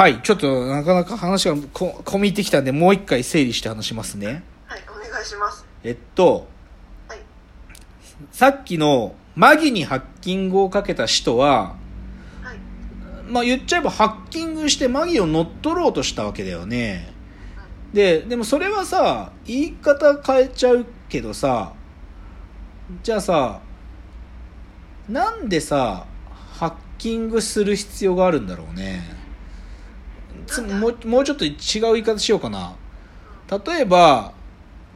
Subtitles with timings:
[0.00, 4.42] はい、ちょっとなかなか話がこ込み入ってきたんで、もう一回整理して話しますね。
[4.64, 6.46] はいお願いしますえっと、
[7.06, 7.18] はい
[8.32, 11.76] さっきのマギにハッキングをかけた人は、
[12.42, 17.12] はいまあ言っちゃえばハッキングしてマギを乗っ取ろうとしたわけだよね。
[17.92, 21.74] で、でもそれはさ、言い方変えちゃうけどさ、
[23.02, 23.60] じゃあさ、
[25.10, 26.06] なんでさ、
[26.54, 29.19] ハッキングする必要があるんだろうね。
[30.46, 31.54] つもうもうちょっと違う
[31.94, 32.74] 言い方しようかな。
[33.64, 34.32] 例えば、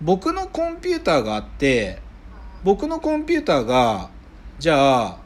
[0.00, 2.00] 僕のコンピューターがあって、
[2.64, 4.10] 僕のコンピューターが、
[4.58, 5.18] じゃあ、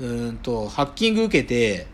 [0.00, 1.86] うんと、ハッキング受けて、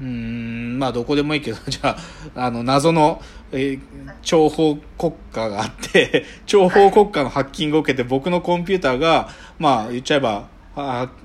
[0.00, 1.96] うん、まあどこでもいいけど、じゃ
[2.34, 3.80] あ、あの、謎の、えー
[4.22, 9.28] 諜報国家があって、諜報国家のハッキングを受けて、僕のコンピューターが、
[9.58, 10.48] まあ言っちゃえば、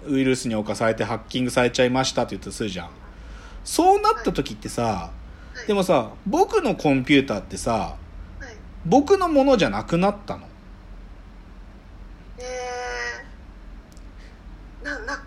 [0.07, 2.89] ウイルスに侵されてハッキングされちゃいましたって言ったとするじゃん。
[3.65, 5.11] そうなった時ってさ、は
[5.63, 7.97] いでもさ、僕のコンピューターってさ、は
[8.49, 10.47] い僕のものじゃなくなったの？
[12.37, 15.17] えー、ななう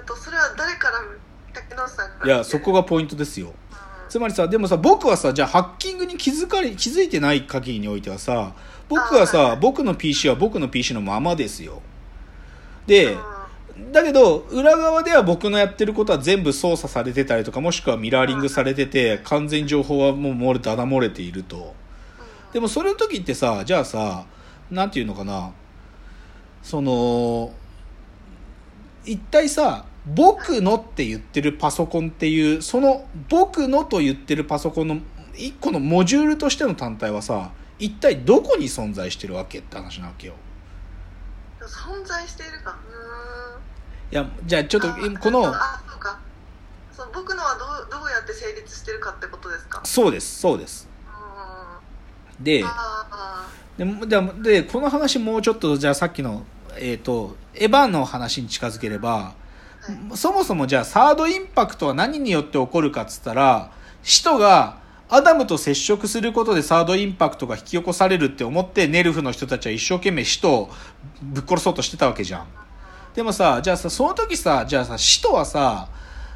[0.00, 0.98] ーんとそれは誰から
[1.54, 3.48] 竹野内さんいや、そこがポイントですよ。
[3.48, 3.54] うん
[4.08, 8.52] つまりさ、でもさ、僕はさ、じゃあハッキングに気づかれ、気づいてない限りにおいてはさ、
[8.88, 11.82] 僕はあさ、僕の PC は僕の PC のままですよ。
[12.86, 13.18] でう、
[13.92, 21.56] だけど、裏側では僕のやってることは全部操作されてたりとか、もしくはミラーリングされてて、完全に情報はもう漏れ、だだ漏れていると。
[21.56, 21.72] ん
[22.52, 24.24] でもそれの時ってさ、じゃあさ、
[24.70, 25.52] なんていうのかな、
[26.62, 27.52] その、
[29.04, 34.98] 一体さ、僕のって言ってるパソコンっていう、その僕のと言ってるパソコンの
[35.36, 40.34] 一個のモジュールとしての単体はさ、一体どこに存在してるわけって話なわけよ。
[41.66, 42.72] 存在しているか。
[42.72, 46.18] ういや、じゃあちょっとこの、あそうか。
[46.92, 49.80] そう僕のはどうどうやって成立してるかってことですか？
[49.84, 50.88] そうです、そうです。
[52.38, 52.44] うん。
[52.44, 54.06] で、あでも
[54.42, 56.44] でこの話もうちょっとじゃあさっきの、
[56.76, 59.34] えっとエヴァの話に近づければ、は
[60.12, 60.16] い。
[60.16, 63.70] そもそもじゃあサードインパクトは何によって起こるかっつったら
[64.02, 64.78] 使徒が
[65.08, 70.70] アダムと接触することでサードインパクトが引き起こされるって思ってネルフの人たちは一生懸命使徒を
[71.22, 72.46] ぶっ殺そうとしてたわけじゃん。
[73.14, 75.88] でもさ、じゃあさ、その時さ、じゃあさ、使徒はさ、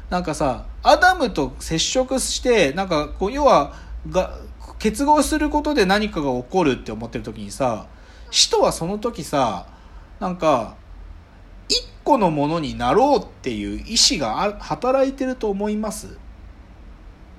[0.09, 3.73] なんかさ、アダムと接触して、なんかこう、要は、
[4.09, 4.37] が、
[4.79, 7.85] 結合することで何かが起こるって思ってる時にさ、
[8.31, 9.67] 使徒はその時さ、
[10.19, 10.75] なんか、
[11.71, 16.11] 一個のものになろうっていう意志が働いてると思いますー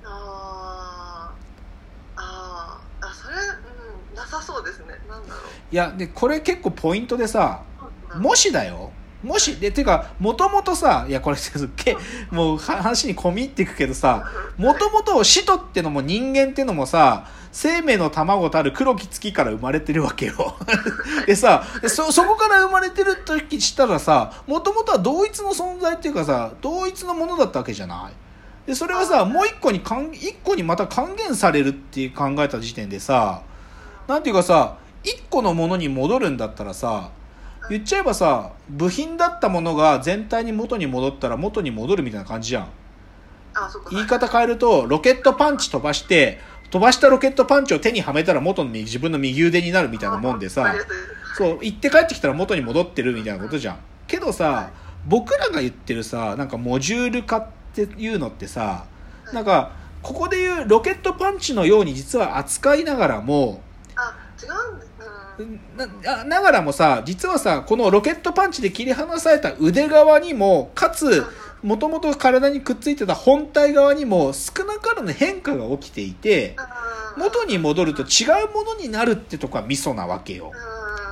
[0.05, 5.41] あーあーあそれうんなさそうですねなんだろ
[5.73, 7.63] いや、で、これ結構ポイントでさ、
[8.19, 8.91] もしだよ。
[9.23, 11.97] もし、で、ていうか、もともとさ、いや、これ、すっげ、
[12.29, 14.23] もう話に込み入っていくけどさ、
[14.55, 20.55] もともと使徒ってのも人間ってのもさ、生命の卵たる黒き月から生まれてるわけよ。
[21.25, 33.41] でさ、でそ、そこから生まれてるとしたらさ、もともとは同一の存在っていうかさ、同一のものだったわけじゃないで、それはさ、もう一個に還、一個にまた還元されるって考えた時点でさ、
[34.07, 34.75] なんていうかさ、
[35.33, 37.09] 個のものに戻るんだったらさ、
[37.69, 42.67] 言っちゃえばさ、部品だったものが全体に元に戻ったら元に戻るみたいな感じじゃん。
[43.91, 46.39] 言い方変えると、ロケットパンチ飛ばして、
[46.69, 50.73] 飛ばしたロケットパンチを手にはめたら元の右自分の右腕になるみたいなもんでさ
[51.37, 53.77] そう、行って帰ってきたら元に戻ってるみたいなことじゃん。
[54.05, 54.69] けどさ、
[55.07, 58.85] 僕らが言ってるさ、なんかモジュール化っていうのってさ、
[59.31, 59.71] なんか、
[60.03, 63.61] ここでいうロケットパンチのように実は扱いながらも、
[63.95, 64.82] あ違うんだうん
[65.77, 71.23] ななながらもさ実はさこのロケットパンチで切り離された腕側にもかつ
[71.61, 80.51] もともと体にくっついてた本体側にも少なからぬ変化が起きていてうん元に戻ると違うものになるってとこはミソなわけよ。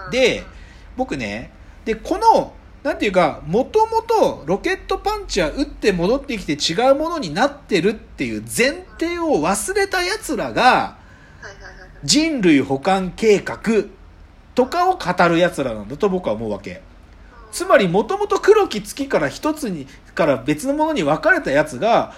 [0.06, 0.12] うん。
[0.12, 0.44] で
[0.98, 1.52] 僕ね
[1.86, 10.98] でこのなんていうかもともとロケットパンチは打って戻ってきて違うものになってるっていう前提を忘れた奴らが
[12.04, 13.60] 人類保管計画
[14.56, 16.82] とかを語る奴らなんだと僕は思うわけ。
[17.52, 22.14] つまりもともと黒き月から一つに、から別のものに分かれたやつが、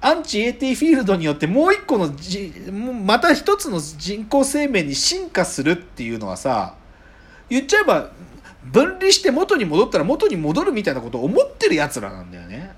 [0.00, 6.74] アンチ AT フィールドによってもう一個のじ、また一つの人工生命に進化するっていうのはさ、
[7.48, 8.10] 言っちゃえば、
[8.64, 12.74] 分離して元に戻ったら元に戻るみたいなことを思ってる奴らなんだよね。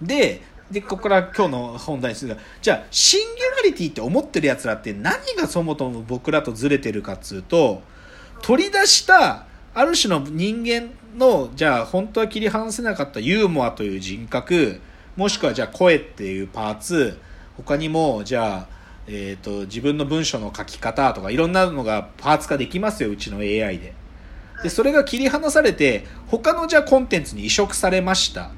[0.00, 7.82] うんで、で、ここから今日の本題ですが、じゃあ、シンギュラリティって思ってる奴らって何がそもそも僕らとずれてるかっつうと、
[8.42, 14.80] 取り出した、ある種の人間の、じゃあ、本当は切り離せなかったユーモアという人格、
[15.16, 17.18] もしくはじゃあ声っていうパーツ
[17.56, 18.68] 他にもじゃあ、
[19.06, 23.94] えー、と自分の文章の書き方とかいろんなのがパーツ化できますようちの AI で。
[24.62, 28.50] でそれが切り離されて他のじゃあコンテンツに移植されました。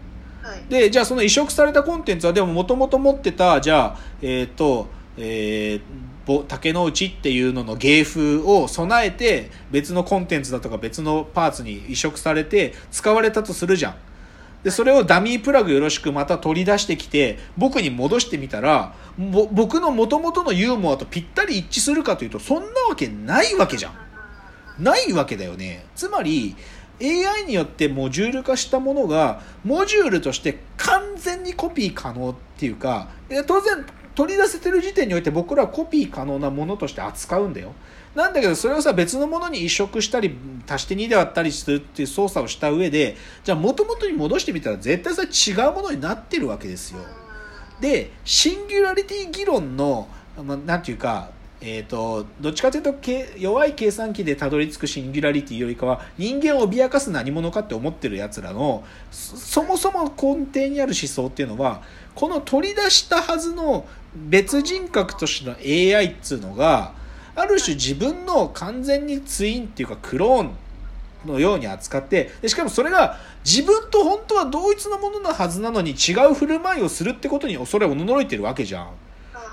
[0.69, 5.81] でじゃあその移植されたコンテンツはでももともと持ってたじゃあえっ、とえー
[6.27, 13.97] ぼ竹之内っていうのの芸風を備えて別のコンテンツだとか別のパーツに移植されて使われたとするじゃん。
[14.65, 24.07] でそれをダミープラグよろしくまた取り出してきて僕に戻してみたらぼ僕の元々のユーモアとぴったり一致するかというとそんなわけないわけじゃん。
[24.83, 25.87] ないわけだよね。
[25.95, 26.57] つまり
[27.01, 33.09] AI によってモジュール化したものがモジュールとして完全にコピー可能っていうか
[33.47, 33.85] 当然
[34.15, 37.73] 取り出せてる時点において僕らはコピー可能なものとして扱うんだよ。
[38.15, 40.35] なんだけどそれをさ別のものに移植したり
[40.67, 43.15] 足して2で割ったりするっていう操作をした上で
[43.45, 47.01] じゃあ元々に戻してみたら絶対それ違うものになってるわけですよ。
[47.79, 50.09] でシンギュラリティ議論の、
[50.43, 51.29] まあ、なんていうか、
[51.61, 52.95] えー、とどっちかというと
[53.39, 61.83] 弱い計算機でたどり着くシンギュラリティよりかは人間を脅かす何者かって思ってるやつらのそもそも根底にある思想っていうのは
[62.15, 66.93] この取り出したはずの別人格としての AI っつうのが
[67.35, 70.51] ある種自分の完全にツインっていうかクローン
[71.27, 78.91] のように扱ってでしかもそれが自分と本当は同一のもののはずなのに違う振る舞いをするってことに恐れをおののいてるわけじゃん。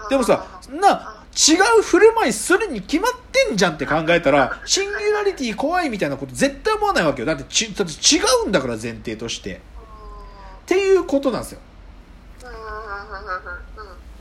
[0.10, 7.26] でもさな違う振る舞いするに決まってんじゃんって考えたら シンギュラリティ怖いみたいなこと絶対思わないわけよ。
[7.26, 9.56] だってちだって違うんだから前提として。
[9.56, 11.60] っていうことなんですよ。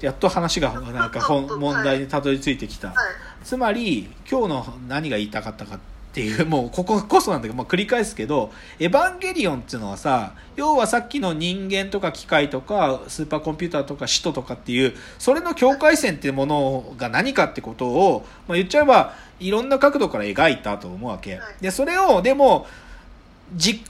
[0.01, 2.89] やっと話がなんか本問題にたどり着いてきた。
[2.89, 2.97] はい。
[3.45, 6.47] つまり今日の何が言いたかったかっていう。
[6.47, 21.37] もうこここそなんだけど、まあ、繰り返すけど「エヴァンゲリオン」っていうのはさ要はさっきの人間とか機械とかスーパーコンピューターとか使徒とかっていうそれの境界線っていうものが何かってことを、まあ、言っちゃえばいろんな角度から描いたと思うわけ。
[21.37, 21.63] はい。
[21.63, 22.67] でそれをでも
[23.55, 23.83] じ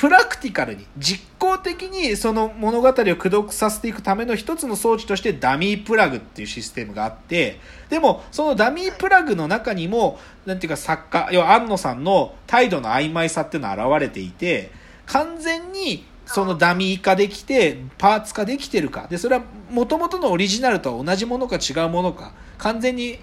[0.00, 7.60] プラクティカルに実行的にその物語を駆読させていくための一つの装置としてダミープラグっていうシステムがあって
[7.90, 14.70] でもそのダミープラグの中にもなんていうか作家要は安野さんの態度の曖昧さっていうのが現れていて
[15.04, 19.08] 完全にそのダミー化できてパーツ化できてるか。
[19.10, 22.32] でそれは元々のオリジナルとは同じものか違うものか。
[22.56, 23.18] 完全に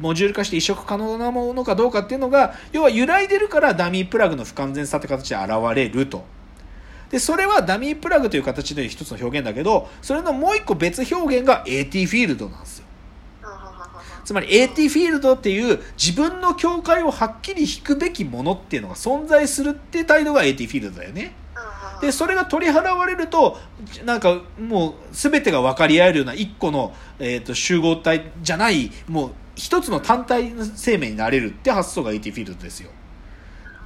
[0.00, 6.24] モジュール化して移植可能なものかどうかっていうのが要は揺らいでるからダミープラグの不完全さって形で現れると。
[7.10, 12.84] でそれはダミープラグという形で一つの表現だけどそれのもう一個別表現が AT フィールドなんですよ。
[14.24, 21.32] つまり AT フィールドっていう自分の境界をはっきり引くべきものっていうのが存在するっていう態度が AT フィールドだよね
[22.00, 23.58] でそれが取り払われると
[24.04, 32.90] なんかもう全てが分かり合えるような一個の、えー、と集合体じゃないもう一つの単体生命になれるって発想が AT フィールドですよ。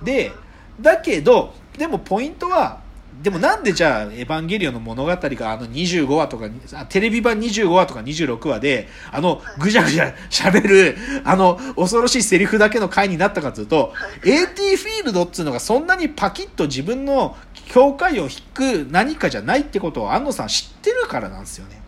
[0.03, 0.32] で
[0.81, 2.81] だけどでもポイントは
[3.23, 13.93] でもなんでじゃあ「エヴァンゲリオン」の物語があの25話とかあテレビ版25話とか26話であのぐじゃぐじゃ喋るあの恐ろしいセリフだけの回になったかというと
[14.25, 17.37] AT フィールドっつうのがそんなにパキッと自分の
[17.73, 21.81] 境界を引く何かじゃないってことを安野さん知ってるからなんですよね。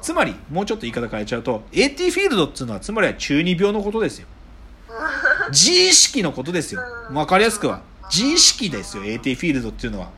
[0.00, 4.28] つまりもうちょっと言い方変えちゃうと AT フィールドっつうのはつまりは中二病のことですよ。
[5.48, 6.82] 自意識のことですよ。
[7.10, 7.82] 分かりやすくは。
[8.12, 10.10] 自意識ですよ AT フィールドっていうのは。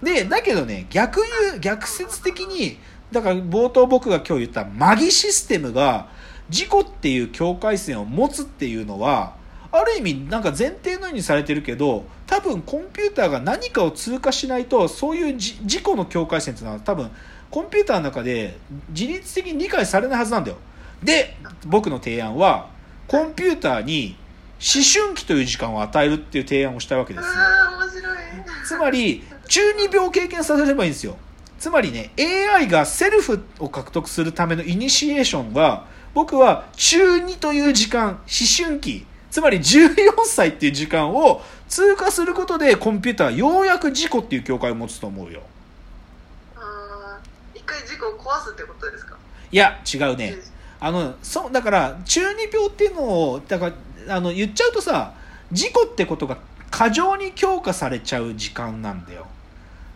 [0.00, 2.78] でだけどね逆言う逆説的に
[3.10, 6.06] だから冒頭僕が今日言ったマギシステムが
[6.48, 9.34] 自己っていう境界線を持つっていうのは
[9.72, 17.10] ある意味なんか前提のようにされてるけど多分コンピューターが何かを通過しないとそういうじ自己の境界線っていうのは多分
[17.50, 18.58] コンピューターの中で
[18.90, 20.58] 自律的に理解されないはずなんだよ。
[21.02, 21.36] で
[21.66, 22.68] 僕の提案は
[23.08, 24.16] コンピューターに
[24.60, 27.26] 思春期という時間を与えるっていう提案をしたわけです。
[27.26, 28.18] 面白い。
[28.64, 31.16] つまり中二病を経験させればいいんですよ。
[31.58, 38.18] つまりね AI がセルフを獲得するためのイニシエーションは僕は中2という時間思
[38.66, 39.96] 春期つまり14
[40.26, 45.40] 歳っていう時間を通過することでコンピューターはようやく自己っていう境界を持つと思うよ。
[46.54, 49.16] あー一回事故を壊すってことですか？
[49.50, 50.34] いや違うね。
[50.78, 53.72] あのそうだから中二病っていうのをだか
[54.06, 55.14] らあの言っちゃうとさ
[55.50, 56.36] 自己ってことが
[56.70, 59.26] 過剰に強化されちゃう時間なんだよ。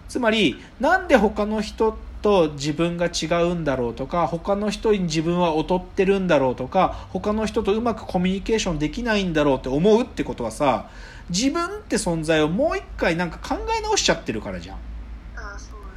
[0.08, 10.90] つまりなんで他の人と自分が違うんだろうとか他の人に自分は劣ってるんだろうとか他の人とうまくコミュニケーションできないんだろうって思うってことはさ
[11.30, 14.78] 自分って存在をもう一回なんか考え直しちゃってるからじゃん。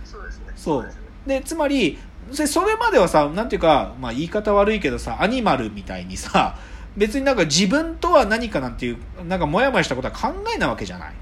[0.06, 0.54] そうですね。
[0.56, 0.90] そう。
[1.26, 1.98] でつまり
[2.32, 6.60] それまではさなんていうか、まあ、言い方悪いけどさアニマルみたいにさ
[6.96, 11.14] 別になんか自分とは何かなんていうなんかモヤモヤしたことは考えないわけじゃない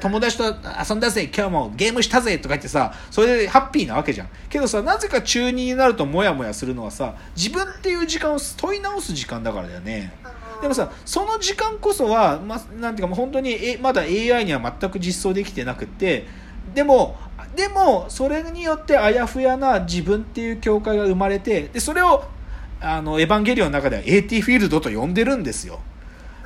[0.00, 4.28] 友達と遊んだぜ今日もゲームしたぜとか言ってさそれでハッピーなわけじゃん。
[4.48, 10.12] けどさなぜか中2になるとモヤモヤするのはさ自分っていう時間を問い直す時間だからだよね。
[10.62, 16.26] でもさその時間こそは、ま、なんていうかもう本当にえまだ AI には全く実装できてなくって
[16.74, 17.16] でも
[17.54, 22.24] でもそれによってあやふやな自分っていう境界が生まれてでそれを
[22.80, 25.80] あのエヴァンゲリオンの中では AT フィールドと呼んでるんですよ。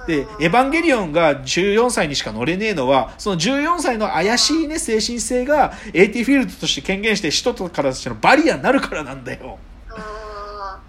[0.06, 9.58] でエヴァンゲリオンが14歳にしか乗れねえのはその14歳の怪しいね精神性が AT フィールドとして権限して人とからしてのバリアになるからなんだよ。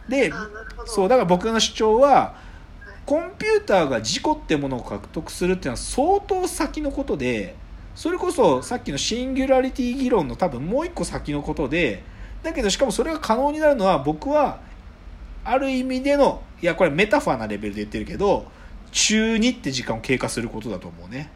[0.07, 0.31] で
[0.85, 2.35] そうだから僕の主張は
[3.05, 7.55] コンピューターが自己ってものを獲得するっていうのは相当先のことで
[7.95, 12.03] それこそさっきのシンギュラリティ議論の多分もう一個先のことで
[12.43, 14.59] だけどしかもそれが可能になるのは僕は
[15.43, 18.45] ある意味でのいやこれメタファーなレベルで言ってるけど
[18.91, 21.31] 中2って時間を経過することだと思うね。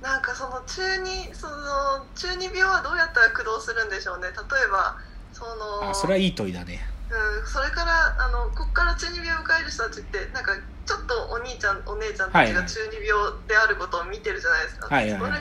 [0.00, 4.28] なんかその中二その中二病はどうやったら駆動するんでしょうね。
[4.28, 4.34] 例え
[4.68, 4.96] ば
[5.32, 6.80] そのあそれはいい問いだね。
[7.10, 15.32] うん、それからあのここから中二病を迎える人たちってなんかちょっとお兄ちゃんお姉ちゃんたちが中二病であることを見てるじゃないですか、はいはいはい。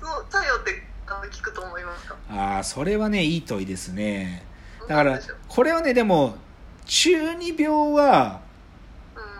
[0.00, 2.16] その作用ってあの聞くと思いますか？
[2.30, 4.44] ああそれはねいい問いですね。
[4.88, 6.36] だからこれはねでも
[6.86, 8.47] 中二病はうん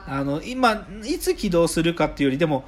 [0.08, 2.64] あの今いつ起動するかっていうよりでも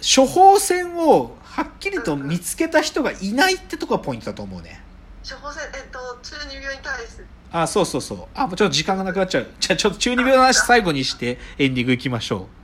[0.00, 4.80] 処方箋をはっきりと見つけた人がいないってとこがポイントだと思うね。
[5.28, 7.24] 処方箋えっと中二病に対して。
[7.52, 8.18] あそうそうそう。
[8.34, 9.46] あもうちょっと時間がなくなっちゃう。
[9.60, 12.61] じゃあちょっと中二病の話最後にしてエンディングいきましょう